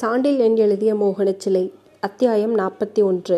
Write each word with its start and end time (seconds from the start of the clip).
சாண்டில் 0.00 0.38
என் 0.38 0.56
எழுதிய 0.56 0.94
மோகனச் 0.94 1.38
சிலை 1.38 1.72
அத்தியாயம் 2.00 2.58
நாற்பத்தி 2.58 3.02
ஒன்று 3.02 3.36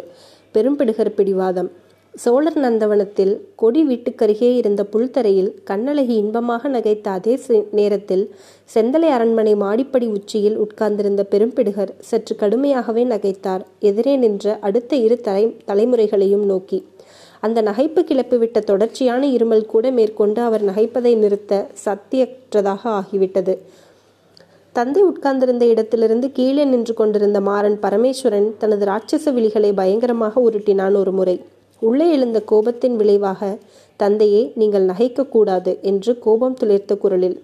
பெரும்பிடுகர் 0.55 1.09
பிடிவாதம். 1.09 1.71
சோழர் 2.15 2.59
நந்தவனத்தில் 2.59 3.41
கொடி 3.57 3.83
வீட்டுக்கருகே 3.89 4.55
இருந்த 4.57 4.85
புல்தரையில் 4.85 5.51
கண்ணழகி 5.71 6.15
இன்பமாக 6.23 6.69
நகைத்த 6.69 7.03
அதே 7.03 7.41
நேரத்தில் 7.71 8.35
செந்தலை 8.75 9.09
அரண்மனை 9.17 9.55
மாடிப்படி 9.55 10.07
உச்சியில் 10.07 10.57
உட்கார்ந்திருந்த 10.57 11.27
பெரும்பிடுகர் 11.31 11.93
சற்று 11.99 12.37
கடுமையாகவே 12.37 13.05
நகைத்தார். 13.05 13.65
எதிரே 13.81 14.17
நின்ற 14.17 14.59
அடுத்த 14.61 14.97
இரு 14.97 15.21
தலை 15.21 15.57
தலைமுறைகளையும் 15.67 16.45
நோக்கி. 16.45 16.89
அந்த 17.41 17.63
நகைப்பு 17.63 18.03
கிளப்பிவிட்ட 18.03 18.59
தொடர்ச்சியான 18.59 19.27
இருமல் 19.27 19.67
கூட 19.67 19.91
மேற்கொண்டு 19.91 20.43
அவர் 20.43 20.65
நகைப்பதை 20.65 21.17
நிறுத்த 21.17 21.67
சத்தியற்றதாக 21.85 23.01
ஆகிவிட்டது. 23.01 23.57
தந்தை 24.77 25.03
உட்கார்ந்திருந்த 25.03 25.65
இடத்திலிருந்து 25.67 26.33
கீழே 26.33 26.65
நின்று 26.65 26.95
கொண்டிருந்த 26.95 27.41
மாறன் 27.41 27.77
பரமேஸ்வரன் 27.83 28.49
தனது 28.59 28.85
ராட்சச 28.85 29.33
விழிகளை 29.37 29.71
பயங்கரமாக 29.75 30.43
உருட்டினான் 30.51 30.97
ஒரு 30.97 31.13
முறை 31.13 31.37
உள்ளே 31.83 32.07
எழுந்த 32.11 32.43
கோபத்தின் 32.51 32.97
விளைவாக 32.97 33.59
தந்தையே 33.97 34.53
நீங்கள் 34.55 34.87
நகைக்கக்கூடாது 34.87 35.73
என்று 35.81 36.13
கோபம் 36.19 36.57
துளிர்த்த 36.61 36.99
குரலில். 36.99 37.37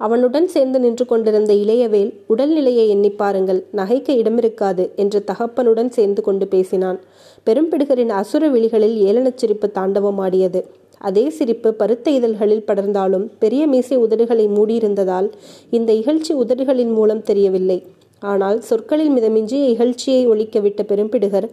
அவனுடன் 0.00 0.48
சேர்ந்து 0.48 0.80
நின்று 0.80 1.04
கொண்டிருந்த 1.06 1.52
இளையவேல் 1.54 2.10
உடல்நிலையை 2.28 2.86
எண்ணி 2.88 3.10
பாருங்கள் 3.10 3.60
நகைக்க 3.76 4.08
இடமிருக்காது 4.22 4.84
என்று 4.94 5.20
தகப்பனுடன் 5.26 5.88
சேர்ந்து 5.88 6.22
கொண்டு 6.22 6.46
பேசினான். 6.46 6.98
பெரும்பிடுகரின் 7.46 8.12
அசுர 8.20 8.48
விழிகளில் 8.48 8.98
ஏளனச் 9.08 9.40
சிரிப்பு 9.42 9.70
தாண்டவமாடியது. 9.74 10.62
அதே 11.08 11.24
சிரிப்பு 11.36 11.70
பருத்த 11.82 12.10
இதழ்களில் 12.18 12.66
படர்ந்தாலும் 12.70 13.28
பெரிய 13.42 13.62
மீசை 13.66 13.98
உதடுகளை 14.06 14.46
மூடியிருந்ததால் 14.56 15.30
இந்த 15.78 15.92
இகழ்ச்சி 16.00 16.32
உதடுகளின் 16.42 16.92
மூலம் 16.98 17.26
தெரியவில்லை. 17.30 17.78
ஆனால் 18.22 18.56
சொற்களில் 18.68 19.12
மிதமிஞ்சிய 19.16 19.64
இகழ்ச்சியை 19.72 20.22
ஒழிக்கவிட்ட 20.30 20.82
பெரும்பிடுகர் 20.88 21.46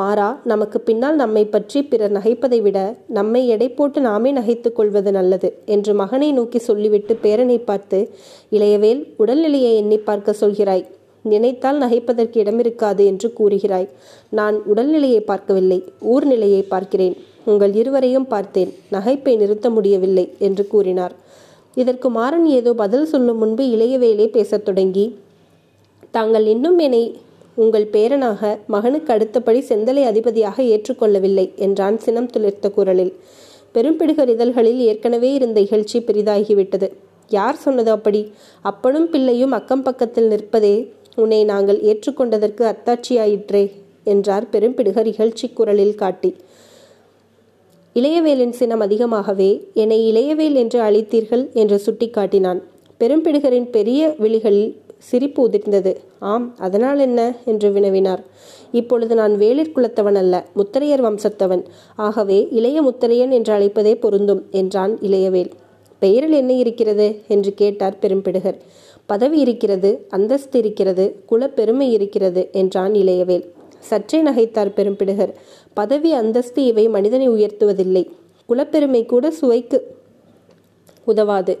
மாறா 0.00 0.28
நமக்கு 0.50 0.78
பின்னால் 0.80 1.16
நம்மை 1.22 1.42
பற்றி 1.54 1.78
பிறர் 1.82 2.14
நகைப்பதை 2.16 2.60
விட 2.66 2.78
நம்மை 3.18 3.42
எடை 3.54 3.68
போட்டு 3.78 4.00
நாமே 4.08 4.32
நகைத்துக் 4.38 4.76
கொள்வது 4.76 5.12
நல்லது 5.18 5.50
என்று 5.76 5.94
மகனை 6.02 6.28
நோக்கி 6.38 6.60
சொல்லிவிட்டு 6.68 7.16
பேரனை 7.24 7.58
பார்த்து 7.70 8.00
இளையவேல் 8.56 9.02
உடல்நிலையை 9.24 9.72
எண்ணி 9.80 9.98
பார்க்க 10.08 10.40
சொல்கிறாய். 10.42 10.84
நினைத்தால் 11.24 11.82
நகைப்பதற்கு 11.82 12.36
இடமிருக்காது 12.44 13.02
என்று 13.10 13.28
கூறுகிறாய். 13.40 13.90
நான் 14.38 14.56
உடல்நிலையை 14.72 15.20
பார்க்கவில்லை 15.32 15.80
ஊர்நிலையை 16.14 16.62
பார்க்கிறேன். 16.72 17.16
உங்கள் 17.44 17.74
இருவரையும் 17.74 18.26
பார்த்தேன். 18.26 18.70
நகைப்பை 18.92 19.36
நிறுத்த 19.36 19.70
முடியவில்லை 19.70 20.32
என்று 20.38 20.66
கூறினார். 20.66 21.14
இதற்கு 21.74 22.10
மாறன் 22.10 22.46
ஏதோ 22.46 22.72
பதில் 22.72 23.06
சொல்லும் 23.06 23.38
முன்பு 23.38 23.64
இளையவேலே 23.64 24.26
பேசத் 24.26 24.64
தொடங்கி 24.64 25.18
தாங்கள் 26.10 26.46
இன்னும் 26.46 26.78
என்னை 26.78 27.04
உங்கள் 27.54 27.86
பேரனாக 27.86 28.58
மகனுக்கு 28.66 29.12
அடுத்தபடி 29.12 29.60
செந்தலை 29.68 30.02
அதிபதியாக 30.04 30.62
ஏற்றுக்கொள்ளவில்லை 30.62 31.54
என்றான் 31.54 31.98
சினம் 31.98 32.30
துளிர்த்த 32.30 32.70
குரலில். 32.70 33.12
பெரும்பிடுகர் 33.74 34.28
இதழ்களில் 34.28 34.80
ஏற்கனவே 34.80 35.32
இருந்த 35.32 35.60
இகழ்ச்சி 35.60 35.98
பெரிதாகிவிட்டது. 35.98 36.88
யார் 37.28 37.56
சொன்னது 37.56 37.90
அப்படி? 37.90 38.32
அப்பனும் 38.62 39.10
பிள்ளையும் 39.10 39.52
அக்கம் 39.52 39.82
பக்கத்தில் 39.82 40.28
நிற்பதே 40.28 40.74
உன்னை 41.16 41.44
நாங்கள் 41.44 41.80
ஏற்றுக்கொண்டதற்கு 41.80 42.62
அத்தாட்சியாயிற்றே 42.72 43.70
என்றார் 44.04 44.46
பெரும்பிடுகர் 44.52 45.10
இகழ்ச்சி 45.12 45.52
குரலில் 45.52 45.94
காட்டி. 45.94 46.36
இளையவேலின் 47.94 48.50
சினம் 48.50 48.80
அதிகமாகவே 48.80 49.68
என்னை 49.74 49.98
இளையவேல் 50.12 50.54
என்று 50.54 50.80
அழைத்தீர்கள் 50.80 51.52
என்று 51.52 51.80
சுட்டிக்காட்டினான். 51.86 52.60
பெரும்பிடுகரின் 53.00 53.70
பெரிய 53.70 54.14
விழிகளில் 54.18 54.80
சிரிப்பு 54.98 55.48
உதிர்ந்தது. 55.48 55.96
ஆம் 56.18 56.54
அதனால் 56.58 56.98
என்ன? 56.98 57.36
என்று 57.44 57.70
வினவினார். 57.70 58.22
இப்பொழுது 58.72 59.14
நான் 59.14 59.32
வேளிர் 59.32 59.72
குலத்தவன் 59.76 60.14
அல்ல 60.14 60.46
முத்தரையர் 60.56 61.02
வம்சத்தவன். 61.02 61.64
ஆகவே 61.96 62.48
இளைய 62.50 62.82
முத்தரையன் 62.82 63.30
என்று 63.30 63.52
அழைப்பதே 63.52 63.94
பொருந்தும் 64.00 64.42
என்றான் 64.50 64.98
இளையவேல். 64.98 65.50
பெயரில் 65.98 66.32
என்ன 66.32 66.52
இருக்கிறது? 66.52 67.20
என்று 67.28 67.54
கேட்டார் 67.54 67.98
பெரும்பிடுகர். 68.02 68.56
பதவி 69.06 69.38
இருக்கிறது 69.38 70.06
அந்தஸ்து 70.08 70.58
இருக்கிறது 70.58 71.22
குலப்பெருமை 71.30 71.90
இருக்கிறது 71.90 72.48
என்றான் 72.52 72.92
இளையவேல். 72.92 73.44
சற்றே 73.82 74.22
நகைத்தார் 74.22 74.72
பெரும்பிடுகர். 74.76 75.32
பதவி 75.74 76.12
அந்தஸ்து 76.12 76.64
இவை 76.64 76.88
மனிதனை 76.88 77.30
உயர்த்துவதில்லை. 77.30 78.04
குலப்பெருமை 78.48 79.06
கூட 79.06 79.30
சுவைக்கு 79.30 79.78
உதவாது. 81.04 81.58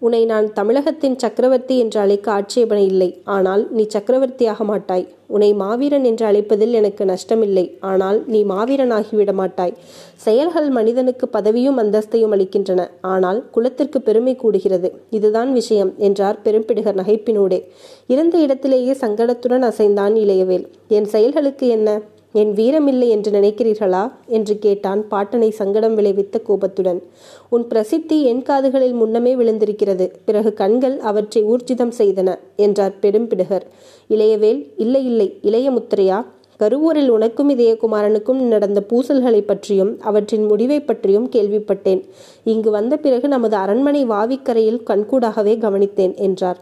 உன்னை 0.00 0.20
நான் 0.24 0.46
தமிழகத்தின் 0.52 1.16
சக்கரவர்த்தி 1.16 1.78
என்று 1.78 2.00
அழைக்க 2.00 2.32
ஆட்சேபனை 2.32 2.84
இல்லை. 2.86 3.08
ஆனால் 3.24 3.62
நீ 3.70 3.84
சக்கரவர்த்தியாக 3.86 4.64
மாட்டாய். 4.64 5.06
உன்னை 5.26 5.48
மாவீரன் 5.54 6.04
என்று 6.04 6.24
அழைப்பதில் 6.26 6.76
எனக்கு 6.80 7.04
நஷ்டமில்லை. 7.04 7.64
ஆனால் 7.80 8.18
நீ 8.26 8.44
மாவீரனாகிவிட 8.44 9.32
மாட்டாய். 9.32 9.74
செயல்கள் 10.16 10.68
மனிதனுக்கு 10.68 11.28
பதவியும் 11.28 11.80
அந்தஸ்தையும் 11.82 12.34
அளிக்கின்றன. 12.36 12.84
ஆனால் 13.00 13.40
குலத்திற்கு 13.50 14.00
பெருமை 14.00 14.36
கூடுகிறது. 14.42 14.90
இதுதான் 15.10 15.52
விஷயம் 15.52 15.92
என்றார் 15.98 16.38
பெரும்பிடுகர் 16.44 17.00
நகைப்பினோடே. 17.00 17.60
இருந்த 18.06 18.38
இடத்திலேயே 18.38 18.94
சங்கடத்துடன் 19.00 19.66
அசைந்தான் 19.70 20.16
இளையவேல். 20.24 20.66
என் 20.88 21.10
செயல்களுக்கு 21.14 21.68
என்ன? 21.68 22.00
என் 22.32 22.54
வீரமில்லை 22.54 23.08
என்று 23.08 23.30
நினைக்கிறீர்களா? 23.30 24.12
என்று 24.26 24.58
கேட்டான் 24.58 25.06
பாட்டனை 25.10 25.48
சங்கடம் 25.48 25.98
விளைவித்த 25.98 26.42
கோபத்துடன். 26.42 27.02
உன் 27.48 27.66
பிரசித்தி 27.66 28.24
என் 28.24 28.42
காதுகளில் 28.42 28.92
முன்னமே 28.92 29.34
விழுந்திருக்கிறது. 29.34 30.10
பிறகு 30.24 30.52
கண்கள் 30.52 30.98
அவற்றை 30.98 31.44
ஊர்ஜிதம் 31.44 31.92
செய்தன 31.98 32.38
என்றார் 32.56 32.94
பெரும்பிடுகர் 33.02 33.62
இளையவேல் 34.10 34.72
இல்லை 34.76 35.04
இல்லை 35.04 35.38
இளைய 35.42 35.70
முத்திரையா? 35.70 36.24
கருவூரில் 36.60 37.08
உனக்கும் 37.08 37.50
இதயகுமாரனுக்கும் 37.50 38.40
நடந்த 38.40 38.82
பூசல்களை 38.88 39.40
பற்றியும் 39.40 40.00
அவற்றின் 40.00 40.44
முடிவை 40.44 40.80
பற்றியும் 40.80 41.30
கேள்விப்பட்டேன். 41.30 42.04
இங்கு 42.44 42.70
வந்த 42.70 42.96
பிறகு 42.96 43.28
நமது 43.28 43.56
அரண்மனை 43.56 44.06
வாவிக்கரையில் 44.06 44.82
கண்கூடாகவே 44.86 45.56
கவனித்தேன் 45.58 46.16
என்றார். 46.16 46.58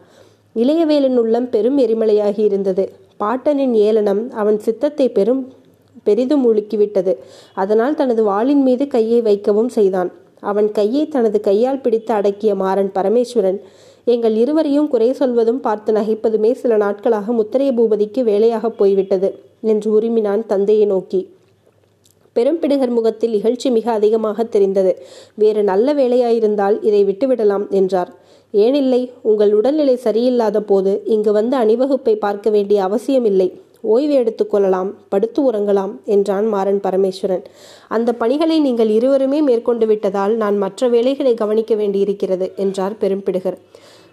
இளையவேலின் 0.56 1.16
உள்ளம் 1.16 1.50
பெரும் 1.50 1.78
எரிமலையாகி 1.78 2.38
இருந்தது. 2.38 3.04
பாட்டனின் 3.20 3.72
ஏளனம் 3.72 4.30
அவன் 4.30 4.58
சித்தத்தை 4.58 5.08
பெரும் 5.08 5.42
பெரிதும் 6.02 6.44
உலுக்கிவிட்டது. 6.52 7.12
அதனால் 7.54 7.94
தனது 7.94 8.22
வாளின் 8.22 8.62
மீது 8.62 8.86
கையை 8.86 9.20
வைக்கவும் 9.20 9.68
செய்தான். 9.68 10.10
அவன் 10.40 10.72
கையை 10.72 11.08
தனது 11.08 11.40
கையால் 11.40 11.80
பிடித்து 11.80 12.14
அடக்கிய 12.14 12.54
மாறன் 12.54 12.90
பரமேஸ்வரன் 12.94 13.60
எங்கள் 14.04 14.34
இருவரையும் 14.34 14.88
குறை 14.88 15.12
சொல்வதும் 15.12 15.60
பார்த்து 15.60 15.92
நகைப்பதுமே 15.92 16.50
சில 16.52 16.76
நாட்களாக 16.76 17.32
முத்திரைய 17.32 17.70
பூபதிக்கு 17.72 18.22
வேலையாக 18.22 18.70
போய்விட்டது 18.70 19.28
என்று 19.60 20.00
உரிமினான் 20.00 20.44
தந்தையை 20.46 20.86
நோக்கி. 20.86 21.20
பெரும்பிடுகர் 22.36 22.94
முகத்தில் 22.98 23.34
இகழ்ச்சி 23.34 23.70
மிக 23.70 23.92
அதிகமாக 23.92 24.44
தெரிந்தது. 24.44 24.92
வேறு 25.34 25.62
நல்ல 25.62 25.94
வேலையாயிருந்தால் 25.94 26.78
இதை 26.82 27.02
விட்டுவிடலாம் 27.04 27.66
என்றார். 27.70 28.10
ஏனில்லை 28.54 29.02
உங்கள் 29.22 29.52
உடல்நிலை 29.54 29.98
சரியில்லாத 30.04 30.60
போது 30.60 30.92
இங்கு 31.04 31.32
வந்து 31.32 31.56
அணிவகுப்பை 31.56 32.14
பார்க்க 32.16 32.50
வேண்டிய 32.50 32.82
அவசியமில்லை. 32.82 33.48
ஓய்வு 33.80 34.14
எடுத்துக்கொள்ளலாம் 34.14 34.90
படுத்து 35.08 35.40
உறங்கலாம் 35.50 35.92
என்றான் 36.04 36.46
மாறன் 36.46 36.80
பரமேஸ்வரன். 36.80 37.44
அந்த 37.88 38.12
பணிகளை 38.12 38.56
நீங்கள் 38.60 38.88
இருவருமே 38.88 39.40
மேற்கொண்டு 39.40 39.86
விட்டதால் 39.86 40.34
நான் 40.36 40.56
மற்ற 40.56 40.88
வேலைகளை 40.88 41.34
கவனிக்க 41.34 41.74
வேண்டியிருக்கிறது 41.74 42.48
என்றார் 42.56 42.96
பெரும்பிடுகர் 43.00 43.58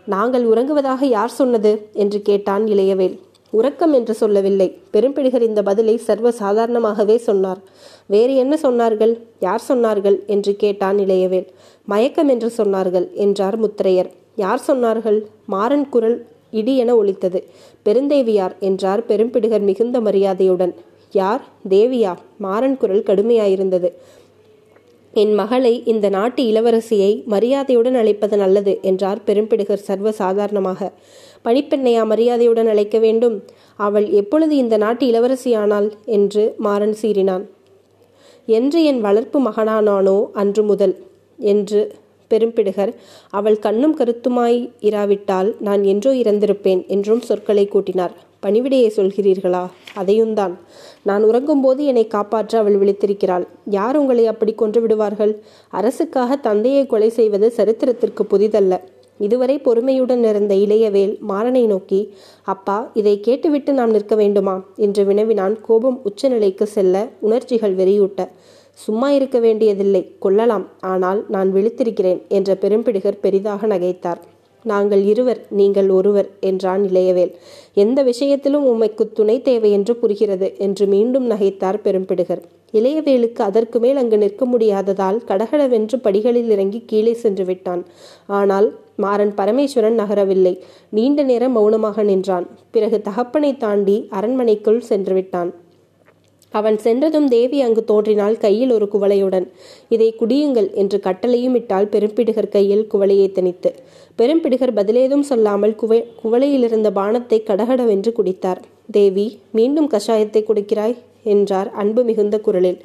நாங்கள் 0.06 0.46
உறங்குவதாக 0.46 1.04
யார் 1.10 1.38
சொன்னது? 1.40 1.72
என்று 1.94 2.22
கேட்டான் 2.22 2.64
இளையவேல். 2.66 3.16
உறக்கம் 3.58 3.94
என்று 3.94 4.14
சொல்லவில்லை. 4.14 4.68
பெரும்பிடுகர் 4.94 5.46
இந்த 5.50 5.62
பதிலை 5.62 5.96
சர்வ 5.98 6.32
சாதாரணமாகவே 6.32 7.18
சொன்னார். 7.18 7.62
வேறு 8.08 8.34
என்ன 8.36 8.54
சொன்னார்கள்? 8.62 9.14
யார் 9.40 9.64
சொன்னார்கள்? 9.70 10.18
என்று 10.26 10.54
கேட்டான் 10.56 10.98
இளையவேல். 10.98 11.48
மயக்கம் 11.86 12.28
என்று 12.28 12.50
சொன்னார்கள் 12.58 13.08
என்றார் 13.26 13.58
முத்திரையர். 13.62 14.10
யார் 14.36 14.64
சொன்னார்கள்? 14.68 15.20
மாறன் 15.46 15.88
குரல் 15.90 16.18
இடி 16.52 16.74
என 16.78 16.96
ஒலித்தது. 16.96 17.40
பெருந்தேவியார் 17.86 18.56
என்றார் 18.60 19.04
பெரும்பிடுகர் 19.08 19.68
மிகுந்த 19.70 20.00
மரியாதையுடன். 20.02 20.74
யார்? 21.14 21.44
தேவியா? 21.70 22.14
மாறன் 22.38 22.78
குரல் 22.78 23.08
கடுமையாயிருந்தது. 23.08 23.92
என் 25.14 25.34
மகளை 25.34 25.74
இந்த 25.86 26.08
நாட்டு 26.10 26.42
இளவரசியை 26.44 27.10
மரியாதையுடன் 27.26 27.96
அழைப்பது 27.96 28.38
நல்லது 28.38 28.74
என்றார் 28.82 29.20
பெரும்பிடுகர் 29.28 29.88
சர்வ 29.88 30.12
சாதாரணமாக 30.22 30.92
பணிப்பெண்ணையா 31.46 32.04
மரியாதையுடன் 32.06 32.68
அழைக்க 32.68 32.98
வேண்டும். 33.00 33.44
அவள் 33.76 34.10
எப்பொழுது 34.10 34.56
இந்த 34.56 34.78
நாட்டு 34.78 35.06
இளவரசியானாள்? 35.08 35.92
என்று 36.06 36.54
மாறன் 36.58 36.96
சீறினான். 37.02 37.44
என்று 38.46 38.84
என் 38.84 39.02
வளர்ப்பு 39.02 39.40
மகனானானோ 39.42 40.30
அன்று 40.34 40.64
முதல்? 40.64 40.96
என்று 41.40 41.96
பெரும்பிடுகர் 42.32 42.92
அவள் 43.30 43.60
கண்ணும் 43.60 43.98
கருத்துமாய் 43.98 44.70
இராவிட்டால் 44.80 45.56
நான் 45.60 45.84
என்றோ 45.84 46.12
இறந்திருப்பேன் 46.14 46.88
என்றும் 46.88 47.22
சொற்களை 47.22 47.66
கூட்டினார். 47.68 48.14
பணிவிடையை 48.46 48.90
சொல்கிறீர்களா? 48.98 49.66
அதையும்தான். 49.96 50.54
நான் 51.04 51.24
உறங்கும்போது 51.24 51.78
என்னை 51.78 52.08
காப்பாற்ற 52.08 52.60
அவள் 52.60 52.80
விழித்திருக்கிறாள். 52.80 53.46
யார் 53.70 53.98
உங்களை 53.98 54.28
அப்படி 54.28 54.54
கொன்று 54.54 54.82
விடுவார்கள்? 54.82 55.34
அரசுக்காக 55.74 56.40
தந்தையை 56.40 56.86
கொலை 56.86 57.10
செய்வது 57.10 57.54
சரித்திரத்திற்கு 57.58 58.24
புதிதல்ல. 58.30 58.80
இதுவரை 59.20 59.60
பொறுமையுடன் 59.60 60.24
இருந்த 60.24 60.56
இளையவேல் 60.56 61.14
மாறனை 61.30 61.66
நோக்கி 61.66 62.14
அப்பா 62.44 62.92
இதை 62.94 63.20
கேட்டுவிட்டு 63.20 63.74
நாம் 63.74 63.92
நிற்க 63.92 64.16
வேண்டுமா? 64.16 64.66
என்று 64.76 65.06
வினவினான் 65.06 65.62
கோபம் 65.62 66.02
உச்சநிலைக்கு 66.06 66.64
செல்ல 66.64 67.10
உணர்ச்சிகள் 67.20 67.76
வெறியூட்ட. 67.76 68.28
சும்மா 68.74 69.12
இருக்க 69.12 69.40
வேண்டியதில்லை 69.40 70.16
கொள்ளலாம் 70.20 70.68
ஆனால் 70.80 71.26
நான் 71.30 71.54
விழித்திருக்கிறேன் 71.54 72.22
என்ற 72.28 72.58
பெரும்பிடுகர் 72.62 73.22
பெரிதாக 73.22 73.68
நகைத்தார். 73.68 74.22
நாங்கள் 74.64 75.04
இருவர் 75.04 75.46
நீங்கள் 75.50 75.90
ஒருவர் 75.90 76.30
என்றான் 76.40 76.84
இளையவேல். 76.84 77.32
எந்த 77.74 78.04
விஷயத்திலும் 78.04 78.66
உமைக்கு 78.66 79.12
துணை 79.14 79.42
தேவை 79.42 79.72
என்று 79.72 79.96
புரிகிறது 79.96 80.54
என்று 80.58 80.88
மீண்டும் 80.88 81.30
நகைத்தார் 81.32 81.80
பெரும்பிடுகர். 81.84 82.42
இளையவேலுக்கு 82.74 83.42
அதற்கு 83.50 83.80
மேல் 83.84 84.00
அங்கு 84.02 84.18
நிற்க 84.24 84.46
முடியாததால் 84.46 85.20
கடகடவென்று 85.30 85.98
படிகளில் 86.06 86.52
இறங்கி 86.56 86.80
கீழே 86.92 87.14
சென்று 87.24 87.46
விட்டான். 87.50 87.84
ஆனால் 88.38 88.70
மாறன் 89.04 89.34
பரமேஸ்வரன் 89.40 90.00
நகரவில்லை. 90.02 90.56
நீண்ட 90.98 91.24
நேரம் 91.24 91.56
மௌனமாக 91.58 92.04
நின்றான். 92.04 92.48
பிறகு 92.72 93.00
தகப்பனை 93.10 93.52
தாண்டி 93.58 93.98
அரண்மனைக்குள் 94.10 94.82
சென்று 94.92 95.16
விட்டான். 95.20 95.52
அவன் 96.54 96.76
சென்றதும் 96.78 97.28
தேவி 97.28 97.60
அங்கு 97.66 97.82
தோன்றினாள் 97.92 98.36
கையில் 98.44 98.72
ஒரு 98.76 98.86
குவளையுடன் 98.94 99.46
இதை 99.96 100.10
குடியுங்கள் 100.20 100.68
என்று 100.82 100.98
கட்டளையும் 101.06 101.56
இட்டால் 101.60 101.90
பெரும்பிடுகர் 101.94 102.50
கையில் 102.56 102.84
குவளையை 102.92 103.28
திணித்து 103.38 103.70
பெரும்பிடுகர் 104.20 104.74
பதிலேதும் 104.80 105.26
சொல்லாமல் 105.30 105.74
குவை 105.82 106.00
குவளையிலிருந்த 106.22 106.92
பானத்தை 107.00 107.40
கடகடவென்று 107.50 108.14
குடித்தார். 108.20 108.62
தேவி 108.98 109.28
மீண்டும் 109.58 109.90
கஷாயத்தை 109.96 110.44
குடிக்கிறாய்? 110.50 110.96
என்றார் 111.24 111.72
அன்பு 111.72 112.04
மிகுந்த 112.04 112.40
குரலில். 112.40 112.80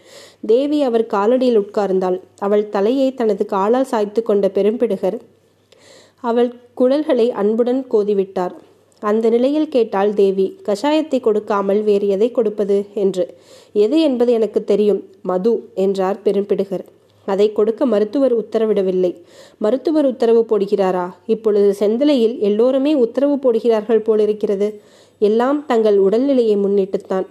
தேவி 0.46 0.82
அவர் 0.82 1.06
காலடியில் 1.06 1.60
உட்கார்ந்தாள். 1.60 2.20
அவள் 2.38 2.68
தலையை 2.68 3.14
தனது 3.14 3.44
காலால் 3.46 3.84
சாய்த்து 3.84 4.22
கொண்ட 4.22 4.50
பெரும்பிடுகர் 4.54 5.18
அவள் 6.20 6.54
குழல்களை 6.74 7.30
அன்புடன் 7.30 7.86
கோதிவிட்டார். 7.90 8.54
அந்த 9.00 9.30
நிலையில் 9.30 9.68
கேட்டாள் 9.68 10.14
தேவி 10.14 10.58
கஷாயத்தை 10.64 11.20
கொடுக்காமல் 11.20 11.82
வேறு 11.82 12.08
எதை 12.08 12.30
கொடுப்பது? 12.30 12.86
என்று. 12.94 13.34
எது 13.72 14.00
என்பது 14.00 14.32
எனக்கு 14.32 14.64
தெரியும் 14.64 15.04
மது 15.22 15.68
என்றார் 15.74 16.18
பெரும்பிடுகர். 16.24 16.84
அதை 17.24 17.52
கொடுக்க 17.52 17.86
மருத்துவர் 17.86 18.34
உத்தரவிடவில்லை. 18.38 19.22
மருத்துவர் 19.58 20.06
உத்தரவு 20.06 20.46
போடுகிறாரா? 20.48 21.06
இப்பொழுது 21.26 21.74
செந்தலையில் 21.78 22.38
எல்லோருமே 22.38 22.94
உத்தரவு 22.94 23.36
போடுகிறார்கள் 23.36 23.98
போலிருக்கிறது. 23.98 24.80
எல்லாம் 25.18 25.66
தங்கள் 25.66 25.98
உடல்நிலையை 26.00 26.56
முன்னிட்டுத்தான். 26.56 27.26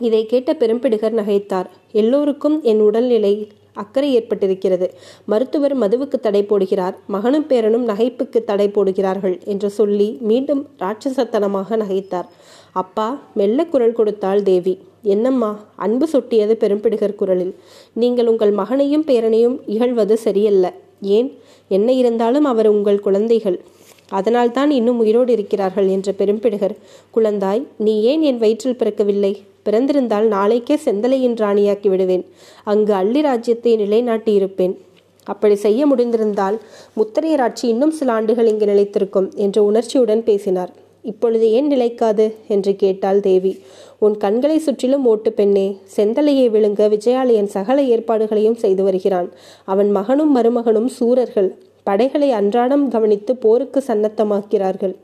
இதை 0.00 0.26
கேட்ட 0.26 0.52
பெரும்பிடுகர் 0.52 1.16
நகைத்தார். 1.20 1.66
எல்லோருக்கும் 1.92 2.62
என் 2.62 2.80
உடல்நிலை 2.80 3.48
அக்கறை 3.72 4.08
ஏற்பட்டிருக்கிறது. 4.18 4.88
மருத்துவர் 5.24 5.78
மதுவுக்கு 5.78 6.20
தடை 6.20 6.42
போடுகிறார். 6.42 6.94
மகனும் 7.06 7.46
பேரனும் 7.48 7.88
நகைப்புக்கு 7.88 8.44
தடை 8.44 8.68
போடுகிறார்கள் 8.68 9.44
என்று 9.44 9.70
சொல்லி 9.70 10.18
மீண்டும் 10.20 10.68
ராட்சசத்தனமாக 10.78 11.76
நகைத்தார். 11.76 12.28
அப்பா 12.72 13.20
மெல்ல 13.34 13.64
குரல் 13.64 13.92
கொடுத்தாள் 13.92 14.42
தேவி. 14.42 14.78
என்னம்மா 15.02 15.64
அன்பு 15.76 16.08
சொட்டியது 16.12 16.54
பெரும்பிடுகர் 16.62 17.14
குரலில். 17.14 17.54
நீங்கள் 17.92 18.26
உங்கள் 18.26 18.50
மகனையும் 18.50 19.04
பேரனையும் 19.04 19.58
இகழ்வது 19.66 20.12
சரியல்ல. 20.12 20.74
ஏன்? 21.00 21.38
என்ன 21.68 21.92
இருந்தாலும் 21.92 22.44
அவர் 22.44 22.66
உங்கள் 22.66 23.00
குழந்தைகள். 23.00 23.60
அதனால்தான் 24.08 24.70
இன்னும் 24.70 24.98
உயிரோடு 24.98 25.32
இருக்கிறார்கள் 25.32 25.88
என்ற 25.88 26.12
பெரும்பிடுகர் 26.18 26.76
குழந்தாய் 27.14 27.66
நீ 27.76 28.02
ஏன் 28.02 28.20
என் 28.20 28.38
வயிற்றில் 28.38 28.76
பிறக்கவில்லை? 28.78 29.42
பிறந்திருந்தால் 29.64 30.26
நாளைக்கே 30.26 30.74
செந்தலையின் 30.74 31.34
ராணியாக்கி 31.34 31.88
விடுவேன். 31.88 32.26
அங்கு 32.64 32.92
அள்ளி 32.92 33.20
ராஜ்யத்தை 33.20 33.76
நிலைநாட்டி 33.76 34.34
இருப்பேன் 34.34 34.78
அப்படி 35.24 35.54
செய்ய 35.54 35.94
முடிந்திருந்தால் 35.94 36.58
முத்தரையராட்சி 36.96 37.64
இன்னும் 37.64 37.90
சில 37.90 38.12
ஆண்டுகள் 38.12 38.46
இங்கு 38.46 38.66
நிலைத்திருக்கும் 38.66 39.34
என்ற 39.34 39.62
உணர்ச்சியுடன் 39.62 40.24
பேசினார். 40.24 40.72
இப்பொழுது 41.02 41.52
ஏன் 41.52 41.66
நிலைக்காது? 41.66 42.34
என்று 42.48 42.76
கேட்டாள் 42.76 43.20
தேவி. 43.20 43.58
உன் 43.98 44.16
கண்களை 44.16 44.58
சுற்றிலும் 44.58 45.06
ஓட்டு 45.06 45.32
பெண்ணே 45.32 45.76
செந்தலையை 45.96 46.46
விழுங்க 46.50 46.88
விஜயாலயன் 46.88 47.44
சகல 47.44 47.82
ஏற்பாடுகளையும் 47.82 48.54
செய்து 48.54 48.82
வருகிறான். 48.82 49.28
அவன் 49.64 49.90
மகனும் 49.90 50.36
மருமகனும் 50.36 50.86
சூரர்கள். 50.86 51.62
படைகளை 51.88 52.30
அன்றாடம் 52.30 52.88
கவனித்து 52.88 53.36
போருக்கு 53.36 53.80
சன்னத்தமாக்கிறார்கள் 53.86 54.94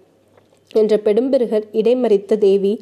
என்ற 0.74 0.94
பெடும்பிருகர் 1.04 1.66
இடைமறித்த 1.72 2.38
தேவி 2.38 2.72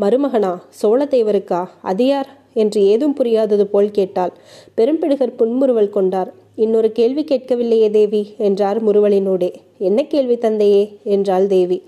மருமகனா 0.00 0.52
சோழதேவருக்கா 0.82 1.62
அதியார்? 1.82 2.30
என்று 2.54 2.80
ஏதும் 2.84 3.14
புரியாதது 3.14 3.64
போல் 3.66 3.90
கேட்டாள். 3.90 4.32
பெரும்பிடுகர் 4.76 5.36
புன்முறுவல் 5.36 5.90
கொண்டார். 5.90 6.30
இன்னொரு 6.56 6.88
கேள்வி 6.92 7.22
கேட்கவில்லையே 7.24 7.88
தேவி 7.90 8.22
என்றார் 8.38 8.78
முறுவலினோடே. 8.86 9.50
என்ன 9.78 10.04
கேள்வி 10.04 10.36
தந்தையே? 10.38 10.84
என்றாள் 11.04 11.46
தேவி. 11.46 11.78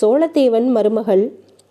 சோழதேவன் 0.00 0.68
மருமகள் 0.68 1.24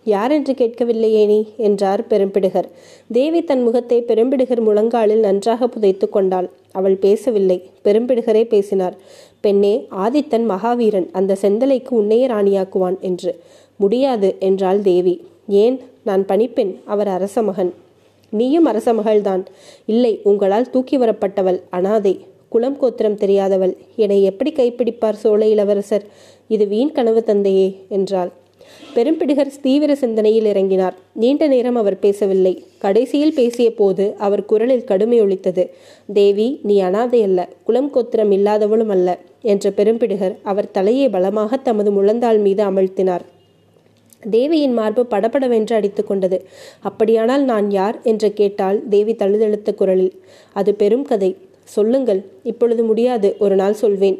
யாரென்று 0.06 0.52
கேட்கவில்லையே 0.52 1.22
நீ? 1.26 1.38
என்றார் 1.56 2.02
பெரும்பிடுகர். 2.10 2.68
தேவி 3.12 3.40
தன் 3.42 3.62
முகத்தை 3.62 3.98
பெரும்பிடுகர் 4.02 4.62
முழங்காலில் 4.62 5.24
நன்றாக 5.26 5.68
புதைத்து 5.68 6.08
கொண்டாள். 6.08 6.48
அவள் 6.72 6.96
பேசவில்லை. 6.96 7.58
பெரும்பிடுகரே 7.84 8.42
பேசினார். 8.44 8.96
பெண்ணே 9.40 9.86
ஆதித்தன் 9.90 10.44
மகாவீரன் 10.44 11.10
அந்த 11.12 11.36
செந்தலைக்கு 11.42 11.88
உன்னையே 11.88 12.26
ராணியாக்குவான் 12.26 13.00
என்று. 13.00 13.40
முடியாது 13.76 14.36
என்றாள் 14.38 14.80
தேவி. 14.80 15.26
ஏன்? 15.48 15.80
நான் 16.02 16.24
பணிப்பெண் 16.24 16.76
அவர் 16.84 17.08
அரச 17.08 17.42
மகன். 17.42 17.74
நீயும் 18.30 18.64
அரச 18.64 18.92
மகள்தான். 18.92 19.46
இல்லை 19.84 20.20
உங்களால் 20.22 20.70
தூக்கி 20.70 20.98
வரப்பட்டவள் 20.98 21.62
அனாதை. 21.70 22.20
குலம் 22.48 22.76
கோத்திரம் 22.76 23.16
தெரியாதவள். 23.16 23.76
என்னை 23.96 24.22
எப்படி 24.22 24.52
கைப்பிடிப்பார் 24.52 25.12
சோழ 25.12 25.48
இளவரசர்? 25.48 26.06
இது 26.48 26.66
வீண் 26.66 26.92
கனவு 26.92 27.24
தந்தையே 27.24 27.78
என்றாள். 27.88 28.32
பெரும்பிடிகர் 28.94 29.60
தீவிர 29.62 29.94
சிந்தனையில் 29.94 30.44
இறங்கினார். 30.44 30.94
நீண்ட 31.12 31.46
நேரம் 31.46 31.74
அவர் 31.74 31.98
பேசவில்லை. 31.98 32.64
கடைசியில் 32.78 33.34
பேசிய 33.34 33.74
போது 33.74 34.14
அவர் 34.18 34.44
குரலில் 34.44 34.84
கடுமை 34.84 35.22
ஒழித்தது 35.22 35.68
தேவி 36.12 36.60
நீ 36.62 36.80
அனாதை 36.80 37.22
அல்ல. 37.22 37.48
குலம் 37.64 37.90
கோத்திரம் 37.90 38.32
இல்லாதவளும் 38.32 38.88
அல்ல 38.88 39.18
என்ற 39.42 39.70
பெரும்பிடுகர் 39.70 40.36
அவர் 40.42 40.70
தலையை 40.70 41.08
பலமாக 41.08 41.56
தமது 41.56 41.90
முழந்தாள் 41.92 42.40
மீது 42.40 42.64
அமழ்த்தினார். 42.64 43.20
தேவியின் 44.30 44.72
மார்பு 44.72 45.06
படபடவென்று 45.06 45.76
அடித்து 45.76 46.04
கொண்டது. 46.04 46.44
அப்படியானால் 46.80 47.42
நான் 47.42 47.70
யார்? 47.70 48.00
என்று 48.02 48.32
கேட்டால் 48.32 48.88
தேவி 48.88 49.14
தழுதழுத்த 49.14 49.74
குரலில். 49.74 50.12
அது 50.52 50.74
பெரும் 50.74 51.02
கதை. 51.02 51.36
சொல்லுங்கள். 51.64 52.24
இப்பொழுது 52.42 52.84
முடியாது. 52.84 53.36
ஒரு 53.38 53.56
நாள் 53.56 53.72
சொல்வேன். 53.72 54.18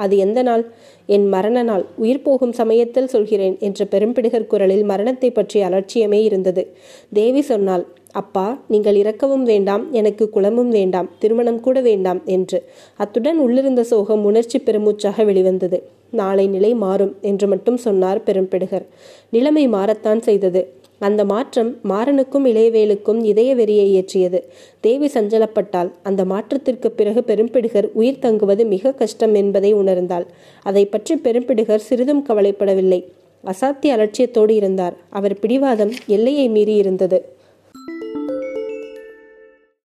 அது 0.00 0.14
எந்த 0.16 0.40
நாள்? 0.42 0.64
என் 1.06 1.26
மரண 1.28 1.62
நாள். 1.62 1.84
உயிர் 1.96 2.22
போகும் 2.22 2.52
சமயத்தில் 2.52 3.12
சொல்கிறேன் 3.14 3.56
என்ற 3.60 3.86
பெரும்பிடுகர் 3.90 4.50
குரலில் 4.52 4.84
மரணத்தை 4.84 5.30
பற்றிய 5.30 5.68
அலட்சியமே 5.68 6.20
இருந்தது. 6.22 6.64
தேவி 7.12 7.42
சொன்னாள் 7.42 7.84
அப்பா 8.12 8.44
நீங்கள் 8.68 8.96
இறக்கவும் 8.96 9.44
வேண்டாம் 9.50 9.82
எனக்கு 9.92 10.24
குளமும் 10.28 10.70
வேண்டாம் 10.70 11.08
திருமணம் 11.18 11.60
கூட 11.60 11.78
வேண்டாம் 11.80 12.20
என்று. 12.36 12.58
அத்துடன் 12.96 13.38
உள்ளிருந்த 13.38 13.82
சோகம் 13.84 14.24
உணர்ச்சி 14.24 14.58
பெருமூச்சாக 14.58 15.24
வெளிவந்தது. 15.24 15.78
நாளை 16.10 16.46
நிலை 16.46 16.72
மாறும் 16.74 17.12
என்று 17.20 17.46
மட்டும் 17.48 17.76
சொன்னார் 17.76 18.20
பெரும்பிடுகர். 18.26 18.86
நிலைமை 19.30 19.64
மாறத்தான் 19.68 20.22
செய்தது. 20.28 20.62
அந்த 21.00 21.24
மாற்றம் 21.24 21.70
மாறனுக்கும் 21.88 22.46
இளையவேலுக்கும் 22.50 23.20
இதய 23.24 23.50
வெறியை 23.56 23.86
ஏற்றியது. 23.98 24.40
தேவி 24.80 25.06
சஞ்சலப்பட்டால் 25.06 25.90
அந்த 26.02 26.24
மாற்றத்திற்கு 26.24 26.90
பிறகு 26.90 27.22
பெரும்பிடுகர் 27.26 27.88
உயிர் 27.92 28.18
தங்குவது 28.18 28.64
மிக 28.66 28.92
கஷ்டம் 28.92 29.34
என்பதை 29.34 29.74
உணர்ந்தாள். 29.74 30.26
அதை 30.62 30.84
பற்றி 30.86 31.16
பெரும்பிடுகர் 31.16 31.86
சிறிதும் 31.88 32.24
கவலைப்படவில்லை. 32.28 33.00
அசாத்திய 33.44 33.94
அலட்சியத்தோடு 33.96 34.50
இருந்தார். 34.50 34.96
அவர் 35.08 35.38
பிடிவாதம் 35.38 35.92
எல்லையை 36.06 36.48
மீறி 36.48 36.74
இருந்தது 36.74 37.20